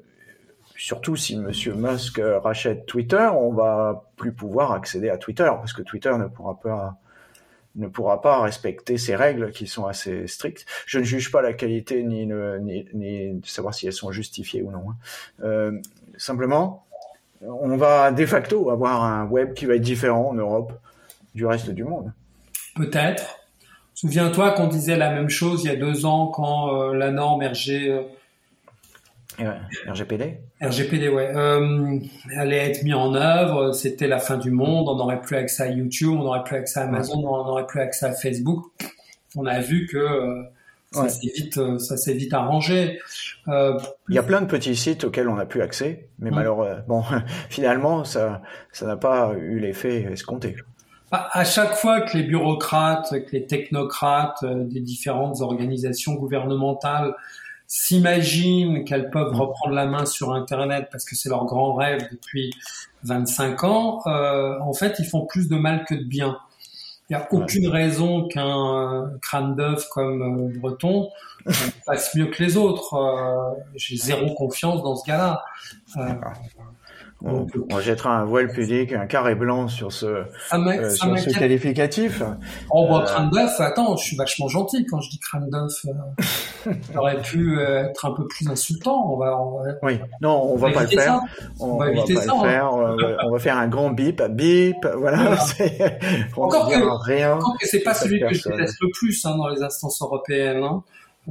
[0.77, 5.83] surtout si Monsieur Musk rachète Twitter, on va plus pouvoir accéder à Twitter parce que
[5.83, 6.99] Twitter ne pourra pas
[7.77, 10.67] ne respecter ces règles qui sont assez strictes.
[10.87, 14.91] Je ne juge pas la qualité ni, le, savoir si elles sont justifiées ou non.
[14.91, 14.97] Hein.
[15.43, 15.81] Euh,
[16.17, 16.86] simplement,
[17.42, 20.72] on va de facto avoir un web qui va être différent en Europe
[21.35, 22.12] du reste du monde.
[22.75, 23.38] Peut-être.
[23.94, 27.42] Souviens-toi qu'on disait la même chose il y a deux ans quand euh, la norme
[27.42, 27.88] RG
[29.40, 29.53] euh,
[29.88, 31.31] RGPD RGPD, ouais.
[31.35, 31.99] Euh,
[32.37, 35.68] allait être mis en œuvre, c'était la fin du monde, on n'aurait plus accès à
[35.68, 38.64] YouTube, on n'aurait plus accès à Amazon, on n'aurait plus accès à Facebook.
[39.35, 40.46] On a vu que
[40.94, 43.01] euh, ça s'est vite, euh, ça s'est vite arrangé.
[43.49, 46.85] Euh, Il y a plein de petits sites auxquels on n'a plus accès, mais malheureusement,
[46.87, 47.05] bon,
[47.51, 50.57] finalement, ça, ça n'a pas eu l'effet escompté.
[51.11, 57.14] Bah, à chaque fois que les bureaucrates, que les technocrates des différentes organisations gouvernementales
[57.66, 59.40] s'imaginent qu'elles peuvent mm.
[59.40, 62.53] reprendre la main sur Internet parce que c'est leur grand rêve depuis
[63.03, 66.38] 25 ans, euh, en fait, ils font plus de mal que de bien.
[67.09, 71.09] Il n'y a aucune raison qu'un euh, crâne d'œuf comme euh, Breton
[71.87, 72.95] fasse mieux que les autres.
[72.95, 75.45] Euh, J'ai zéro confiance dans ce gars-là.
[77.24, 81.31] Euh, on, on, jettera un voile pudique, un carré blanc sur ce, euh, sur ce
[81.38, 82.22] qualificatif.
[82.70, 85.87] Oh, bah, crâne d'œuf, attends, je suis vachement gentil quand je dis crâne d'œuf.
[86.66, 89.12] Euh, aurait pu euh, être un peu plus insultant.
[89.12, 91.20] On va, on va oui, non, on, va, pas le faire.
[91.59, 95.37] On, va, éviter ça, on va faire un grand bip, bip, voilà.
[96.37, 97.37] encore que, rien.
[97.37, 100.62] Encore que c'est pas celui que je déteste le plus hein, dans les instances européennes.
[100.62, 100.83] Hein.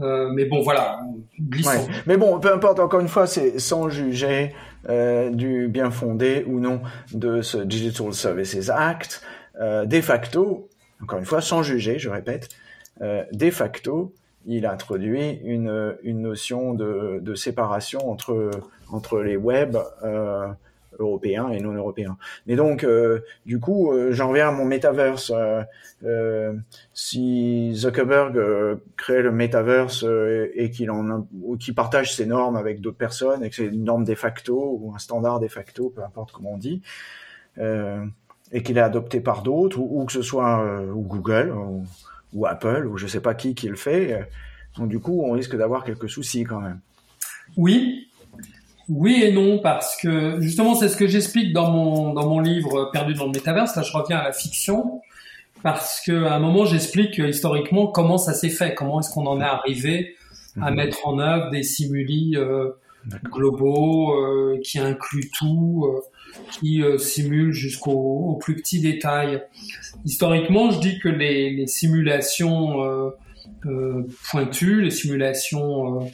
[0.02, 1.00] Euh, mais bon, voilà,
[1.40, 1.88] glissons.
[2.06, 4.54] Mais bon, peu importe, encore une fois, c'est sans juger
[4.90, 6.82] euh, du bien fondé ou non
[7.14, 9.22] de ce Digital Services Act.
[9.60, 10.70] Euh, de facto,
[11.02, 12.50] encore une fois, sans juger, je répète,
[13.02, 14.14] euh, de facto,
[14.46, 18.52] il introduit une, une notion de, de séparation entre,
[18.92, 20.48] entre les web euh,
[21.00, 22.18] européens et non européens.
[22.48, 25.32] Mais donc, euh, du coup, euh, j'en reviens à mon metaverse.
[26.04, 26.54] Euh,
[26.94, 28.40] si Zuckerberg
[28.98, 30.06] crée le metaverse
[30.54, 33.84] et qu'il en ou qu'il partage ses normes avec d'autres personnes et que c'est une
[33.84, 36.82] norme de facto ou un standard de facto, peu importe comment on dit,
[37.58, 41.54] et qu'il est adopté par d'autres ou, que ce soit ou Google
[42.34, 44.28] ou, Apple ou je sais pas qui qui le fait,
[44.78, 46.80] donc du coup, on risque d'avoir quelques soucis quand même.
[47.58, 48.10] Oui,
[48.90, 52.90] oui et non, parce que justement, c'est ce que j'explique dans mon, dans mon livre
[52.92, 53.76] Perdu dans le métaverse.
[53.76, 55.02] Là, je reviens à la fiction,
[55.64, 59.26] parce que à un moment, j'explique euh, historiquement comment ça s'est fait, comment est-ce qu'on
[59.26, 60.16] en est arrivé
[60.62, 60.78] à mhm.
[60.78, 62.70] mettre en œuvre des simuli euh,
[63.26, 66.04] globaux euh, qui incluent tout,
[66.52, 69.42] qui simulent jusqu'au plus petit détail.
[70.06, 73.12] Historiquement, je dis que les, les simulations
[73.66, 76.06] euh, pointues, les simulations euh,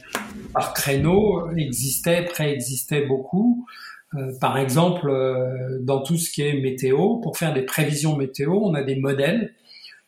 [0.52, 3.66] par créneau existaient, préexistaient beaucoup.
[4.14, 5.10] Euh, par exemple,
[5.82, 9.54] dans tout ce qui est météo, pour faire des prévisions météo, on a des modèles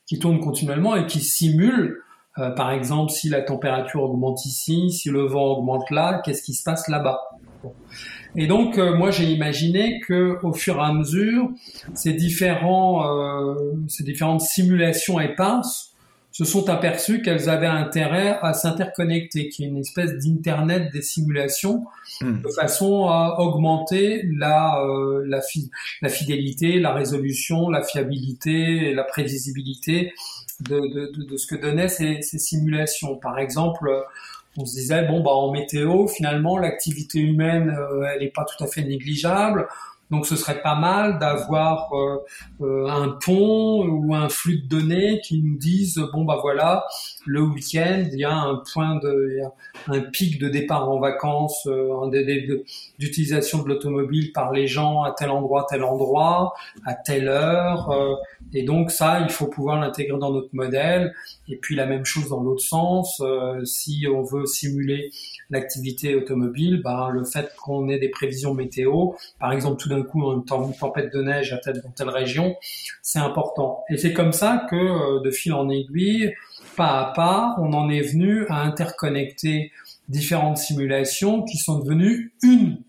[0.07, 2.05] qui tournent continuellement et qui simulent
[2.39, 6.55] Euh, par exemple, si la température augmente ici, si le vent augmente là, qu'est-ce qui
[6.55, 7.21] se passe là-bas
[8.35, 11.51] Et donc, euh, moi, j'ai imaginé que, au fur et à mesure,
[11.95, 13.55] ces différents, euh,
[13.89, 15.94] ces différentes simulations éparses
[16.35, 21.01] se sont aperçues qu'elles avaient intérêt à s'interconnecter, qu'il y ait une espèce d'internet des
[21.01, 21.85] simulations,
[22.21, 22.43] hmm.
[22.43, 24.85] de façon à augmenter la,
[25.27, 25.41] la,
[26.03, 30.13] la fidélité, la résolution, la fiabilité, la prévisibilité
[30.59, 33.15] de, de, de, ce que donnaient ces, ces, simulations.
[33.15, 33.89] Par exemple,
[34.57, 38.63] on se disait bon bah en météo finalement l'activité humaine euh, elle n'est pas tout
[38.63, 39.69] à fait négligeable.
[40.11, 42.19] Donc ce serait pas mal d'avoir euh,
[42.61, 46.85] euh, un pont ou un flux de données qui nous disent bon bah voilà
[47.27, 49.39] le week-end il y a un point de
[49.89, 52.11] un pic de départ en vacances euh,
[52.99, 57.93] d'utilisation de l'automobile par les gens à tel endroit tel endroit à telle heure
[58.53, 61.15] et donc ça il faut pouvoir l'intégrer dans notre modèle
[61.49, 63.23] et puis la même chose dans l'autre sens
[63.65, 65.11] si on veut simuler
[65.51, 70.23] l'activité automobile, bah, le fait qu'on ait des prévisions météo, par exemple tout d'un coup
[70.33, 72.57] une tempête de neige à telle dans telle région,
[73.03, 73.85] c'est important.
[73.91, 76.35] Et c'est comme ça que euh, de fil en aiguille,
[76.77, 79.73] pas à pas, on en est venu à interconnecter
[80.09, 82.81] différentes simulations qui sont devenues une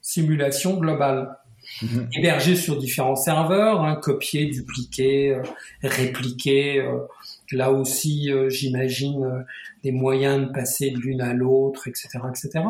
[0.00, 1.36] simulation globale.
[1.82, 2.08] Mhm.
[2.12, 5.42] hébergée sur différents serveurs, hein, copier, dupliquer, euh.
[5.84, 7.06] Euh,
[7.52, 9.44] là aussi, j'imagine
[9.82, 12.64] des moyens de passer de l'une à l'autre, etc., etc.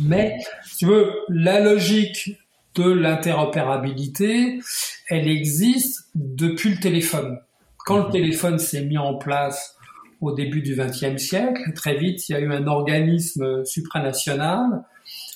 [0.00, 2.38] Mais, si tu veux, la logique
[2.74, 4.60] de l'interopérabilité,
[5.08, 7.38] elle existe depuis le téléphone.
[7.84, 9.76] Quand le téléphone s'est mis en place
[10.20, 14.84] au début du XXe siècle, très vite, il y a eu un organisme supranational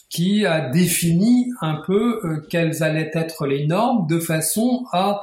[0.09, 5.23] qui a défini un peu euh, quelles allaient être les normes de façon à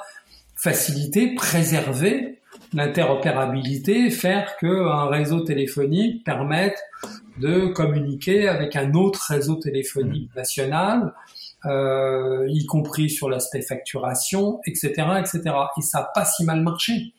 [0.56, 2.40] faciliter, préserver
[2.74, 6.78] l'interopérabilité, faire qu'un réseau téléphonique permette
[7.40, 10.38] de communiquer avec un autre réseau téléphonique mmh.
[10.38, 11.14] national,
[11.66, 15.42] euh, y compris sur l'aspect facturation, etc., etc.
[15.78, 17.14] Et ça n'a pas si mal marché.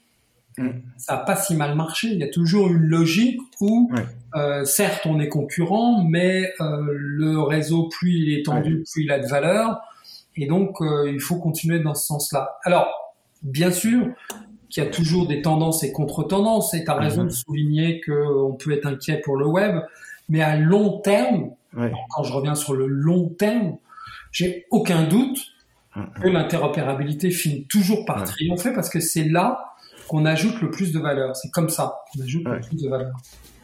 [0.59, 0.69] Mmh.
[0.99, 2.09] Ça n'a pas si mal marché.
[2.09, 3.91] Il y a toujours une logique où,
[4.37, 9.11] euh, certes, on est concurrent, mais euh, le réseau, plus il est tendu, plus il
[9.11, 9.81] a de valeur.
[10.37, 12.59] Et donc, il faut continuer dans ce sens-là.
[12.65, 12.89] Alors,
[13.43, 14.09] bien sûr,
[14.69, 16.75] qu'il y a toujours des tendances et contre-tendances.
[16.75, 17.29] Et tu as raison mhm.
[17.29, 19.77] de souligner qu'on peut être inquiet pour le web,
[20.29, 21.51] mais à long terme,
[22.11, 23.77] quand je reviens sur le long terme,
[24.35, 25.39] j'ai aucun doute
[25.97, 26.07] mhm.
[26.23, 29.75] que l'interopérabilité finit toujours par triompher parce que c'est là
[30.09, 31.35] qu'on ajoute le plus de valeur.
[31.35, 33.13] C'est comme ça qu'on ajoute le plus de valeur.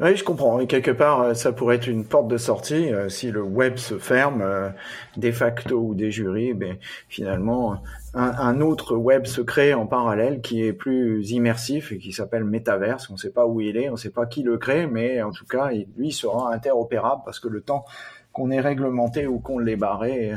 [0.00, 0.58] Oui, je comprends.
[0.60, 3.76] Et quelque part, euh, ça pourrait être une porte de sortie euh, si le web
[3.76, 4.70] se ferme, euh,
[5.18, 6.54] de facto ou des jurys.
[6.54, 6.78] Ben,
[7.08, 7.82] finalement,
[8.14, 13.10] un, autre web se crée en parallèle qui est plus immersif et qui s'appelle Metaverse.
[13.10, 15.20] On ne sait pas où il est, on ne sait pas qui le crée, mais
[15.20, 17.84] en tout cas, lui sera interopérable parce que le temps
[18.32, 20.32] qu'on ait réglementé ou qu'on l'ait barré,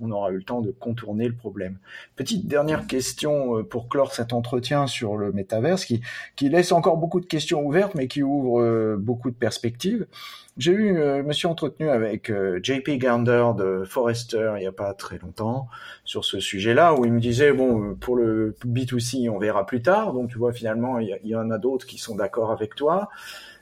[0.00, 1.78] on aura eu le temps de contourner le problème.
[2.16, 6.02] Petite dernière question euh, pour clore cet entretien sur le métaverse qui,
[6.36, 10.06] qui laisse encore beaucoup de questions ouvertes mais qui ouvre euh, beaucoup de perspectives.
[10.58, 12.32] J'ai eu, euh, me suis entretenu avec
[12.62, 15.68] JP Gander de Forrester il n'y a pas très longtemps
[16.04, 20.12] sur ce sujet-là où il me disait bon pour le B2C on verra plus tard
[20.12, 23.10] donc tu vois finalement il y, en a d'autres qui sont d'accord avec toi.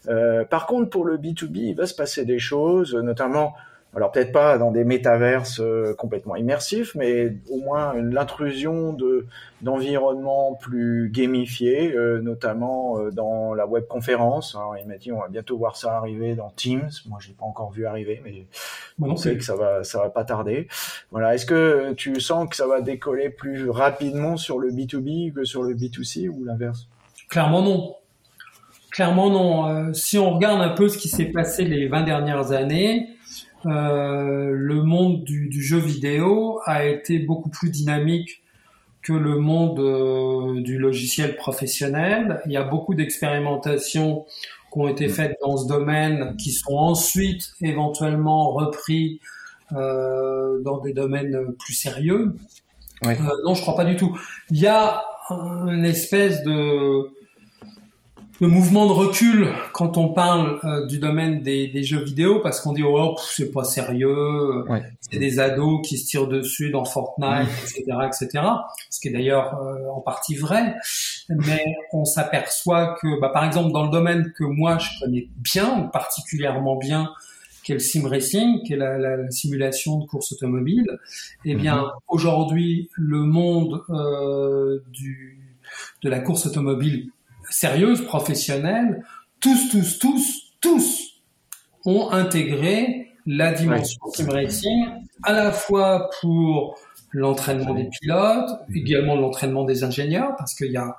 [0.07, 3.55] par contre pour le B2B il va se passer des choses notamment
[3.97, 9.27] alors peut-être pas dans des métaverses euh, complètement immersifs, mais au moins l'intrusion de
[9.63, 14.57] d'environnements plus gamifiés, euh, notamment euh, dans la webconférence.
[14.81, 16.91] Il m'a dit on va bientôt voir ça arriver dans Teams.
[17.07, 18.47] Moi, je l'ai pas encore vu arriver, mais
[19.01, 20.69] on sait que ça va ça va pas tarder.
[21.11, 21.35] Voilà.
[21.35, 25.63] Est-ce que tu sens que ça va décoller plus rapidement sur le B2B que sur
[25.63, 26.89] le B2C ou l'inverse?
[27.29, 27.95] Clairement non.
[28.91, 29.95] Clairement non.
[29.95, 33.09] si on regarde un peu ce qui s'est passé les 20 dernières années,
[33.67, 38.43] euh, le monde du, jeu vidéo a été beaucoup plus dynamique
[39.03, 42.41] que le monde euh, du logiciel professionnel.
[42.47, 44.25] Il y a beaucoup d'expérimentations
[44.73, 49.21] qui ont été faites dans ce domaine, qui sont ensuite éventuellement repris
[49.73, 52.35] euh, dans des domaines plus sérieux.
[53.05, 54.19] non, je crois pas du tout.
[54.51, 57.09] Il y a une espèce de
[58.41, 62.61] le mouvement de recul quand on parle euh, du domaine des, des, jeux vidéo parce
[62.61, 64.65] qu'on dit oh c'est pas sérieux
[65.01, 68.45] c'est des ados qui se tirent dessus dans Fortnite etc etc
[68.91, 70.75] ce qui est d'ailleurs euh, en partie vrai.
[71.29, 75.91] Mais on s'aperçoit que bah, par exemple dans le domaine que moi je connais bien
[75.93, 77.11] particulièrement bien
[77.65, 80.87] qui est le sim racing, qui est la, la, simulation de course automobile,
[81.47, 81.91] eh bien mhm.
[82.09, 85.41] aujourd'hui le monde euh, du,
[86.03, 87.11] de la course automobile
[87.55, 89.05] sérieuse, professionnelle,
[89.39, 91.23] tous, tous, tous, tous
[91.85, 94.87] ont intégré la dimension sim racing
[95.23, 96.77] à la fois pour
[97.13, 100.97] l'entraînement des pilotes, également l'entraînement des ingénieurs, parce qu'il y a,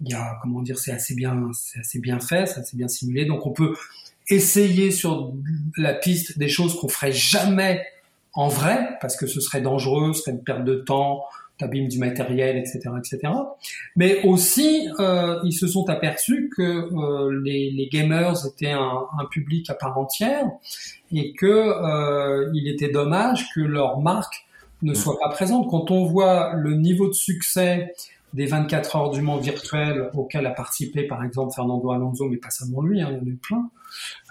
[0.00, 2.86] il y a, comment dire, c'est assez bien, c'est assez bien fait, c'est assez bien
[2.86, 3.24] simulé.
[3.24, 3.74] Donc on peut
[4.28, 5.32] essayer sur
[5.76, 7.84] la piste des choses qu'on ferait jamais
[8.32, 11.24] en vrai, parce que ce serait dangereux, ce serait une perte de temps,
[11.60, 13.32] t'abîmes du matériel, etc., etc.
[13.94, 19.24] Mais aussi, euh, ils se sont aperçus que euh, les, les, gamers étaient un, un,
[19.26, 20.46] public à part entière
[21.12, 24.46] et que euh, il était dommage que leur marque
[24.82, 25.68] ne soit pas présente.
[25.70, 27.92] Quand on voit le niveau de succès
[28.32, 32.50] des 24 heures du monde virtuel auquel a participé par exemple Fernando Alonso, mais pas
[32.50, 33.70] seulement lui, hein, il y en a eu plein,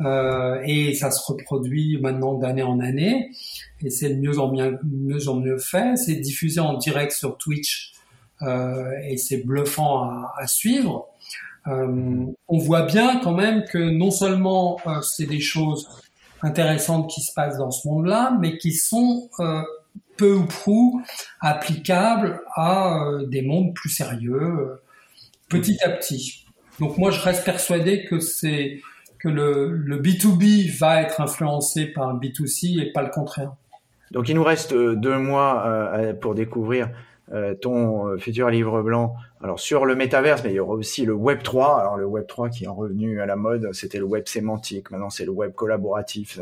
[0.01, 3.31] euh, et ça se reproduit maintenant d'année en année,
[3.81, 7.37] et c'est de mieux en mieux, mieux en mieux fait, c'est diffusé en direct sur
[7.37, 7.93] Twitch,
[8.41, 11.07] euh, et c'est bluffant à, à suivre.
[11.67, 15.87] Euh, on voit bien quand même que non seulement euh, c'est des choses
[16.41, 19.61] intéressantes qui se passent dans ce monde-là, mais qui sont euh,
[20.17, 21.01] peu ou prou
[21.39, 24.81] applicable à euh, des mondes plus sérieux, euh,
[25.49, 26.45] petit à petit.
[26.79, 28.81] Donc moi, je reste persuadé que c'est
[29.19, 33.53] que le, le B2B va être influencé par le B2C et pas le contraire.
[34.11, 36.89] Donc il nous reste euh, deux mois pour découvrir
[37.61, 39.15] ton euh, futur livre blanc.
[39.41, 41.79] Alors sur le métaverse, mais il y aura aussi le Web 3.
[41.79, 44.91] Alors le Web 3 qui est revenu à la mode, c'était le web sémantique.
[44.91, 46.39] Maintenant c'est le web collaboratif.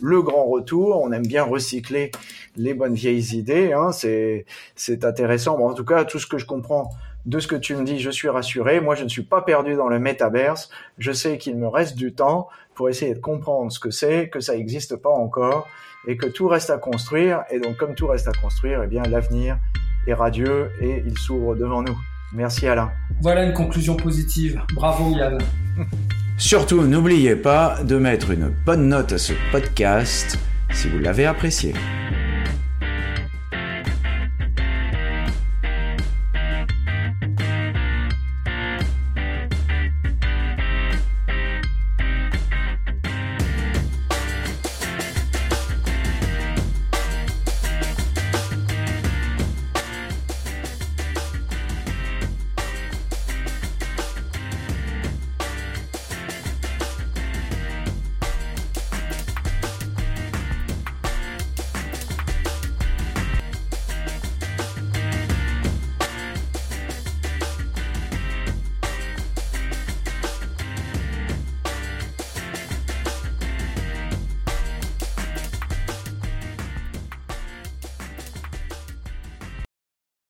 [0.00, 1.00] Le grand retour.
[1.02, 2.10] On aime bien recycler
[2.56, 3.72] les bonnes vieilles idées.
[3.72, 3.92] Hein.
[3.92, 5.56] C'est c'est intéressant.
[5.56, 6.90] Bon, en tout cas, tout ce que je comprends
[7.26, 8.80] de ce que tu me dis, je suis rassuré.
[8.80, 10.70] Moi, je ne suis pas perdu dans le métaverse.
[10.98, 14.40] Je sais qu'il me reste du temps pour essayer de comprendre ce que c'est, que
[14.40, 15.68] ça n'existe pas encore
[16.06, 17.44] et que tout reste à construire.
[17.50, 19.58] Et donc, comme tout reste à construire, eh bien, l'avenir
[20.06, 21.98] est radieux et il s'ouvre devant nous.
[22.32, 22.90] Merci Alain.
[23.20, 24.60] Voilà une conclusion positive.
[24.74, 25.38] Bravo Yann.
[26.38, 30.38] Surtout, n'oubliez pas de mettre une bonne note à ce podcast
[30.72, 31.74] si vous l'avez apprécié.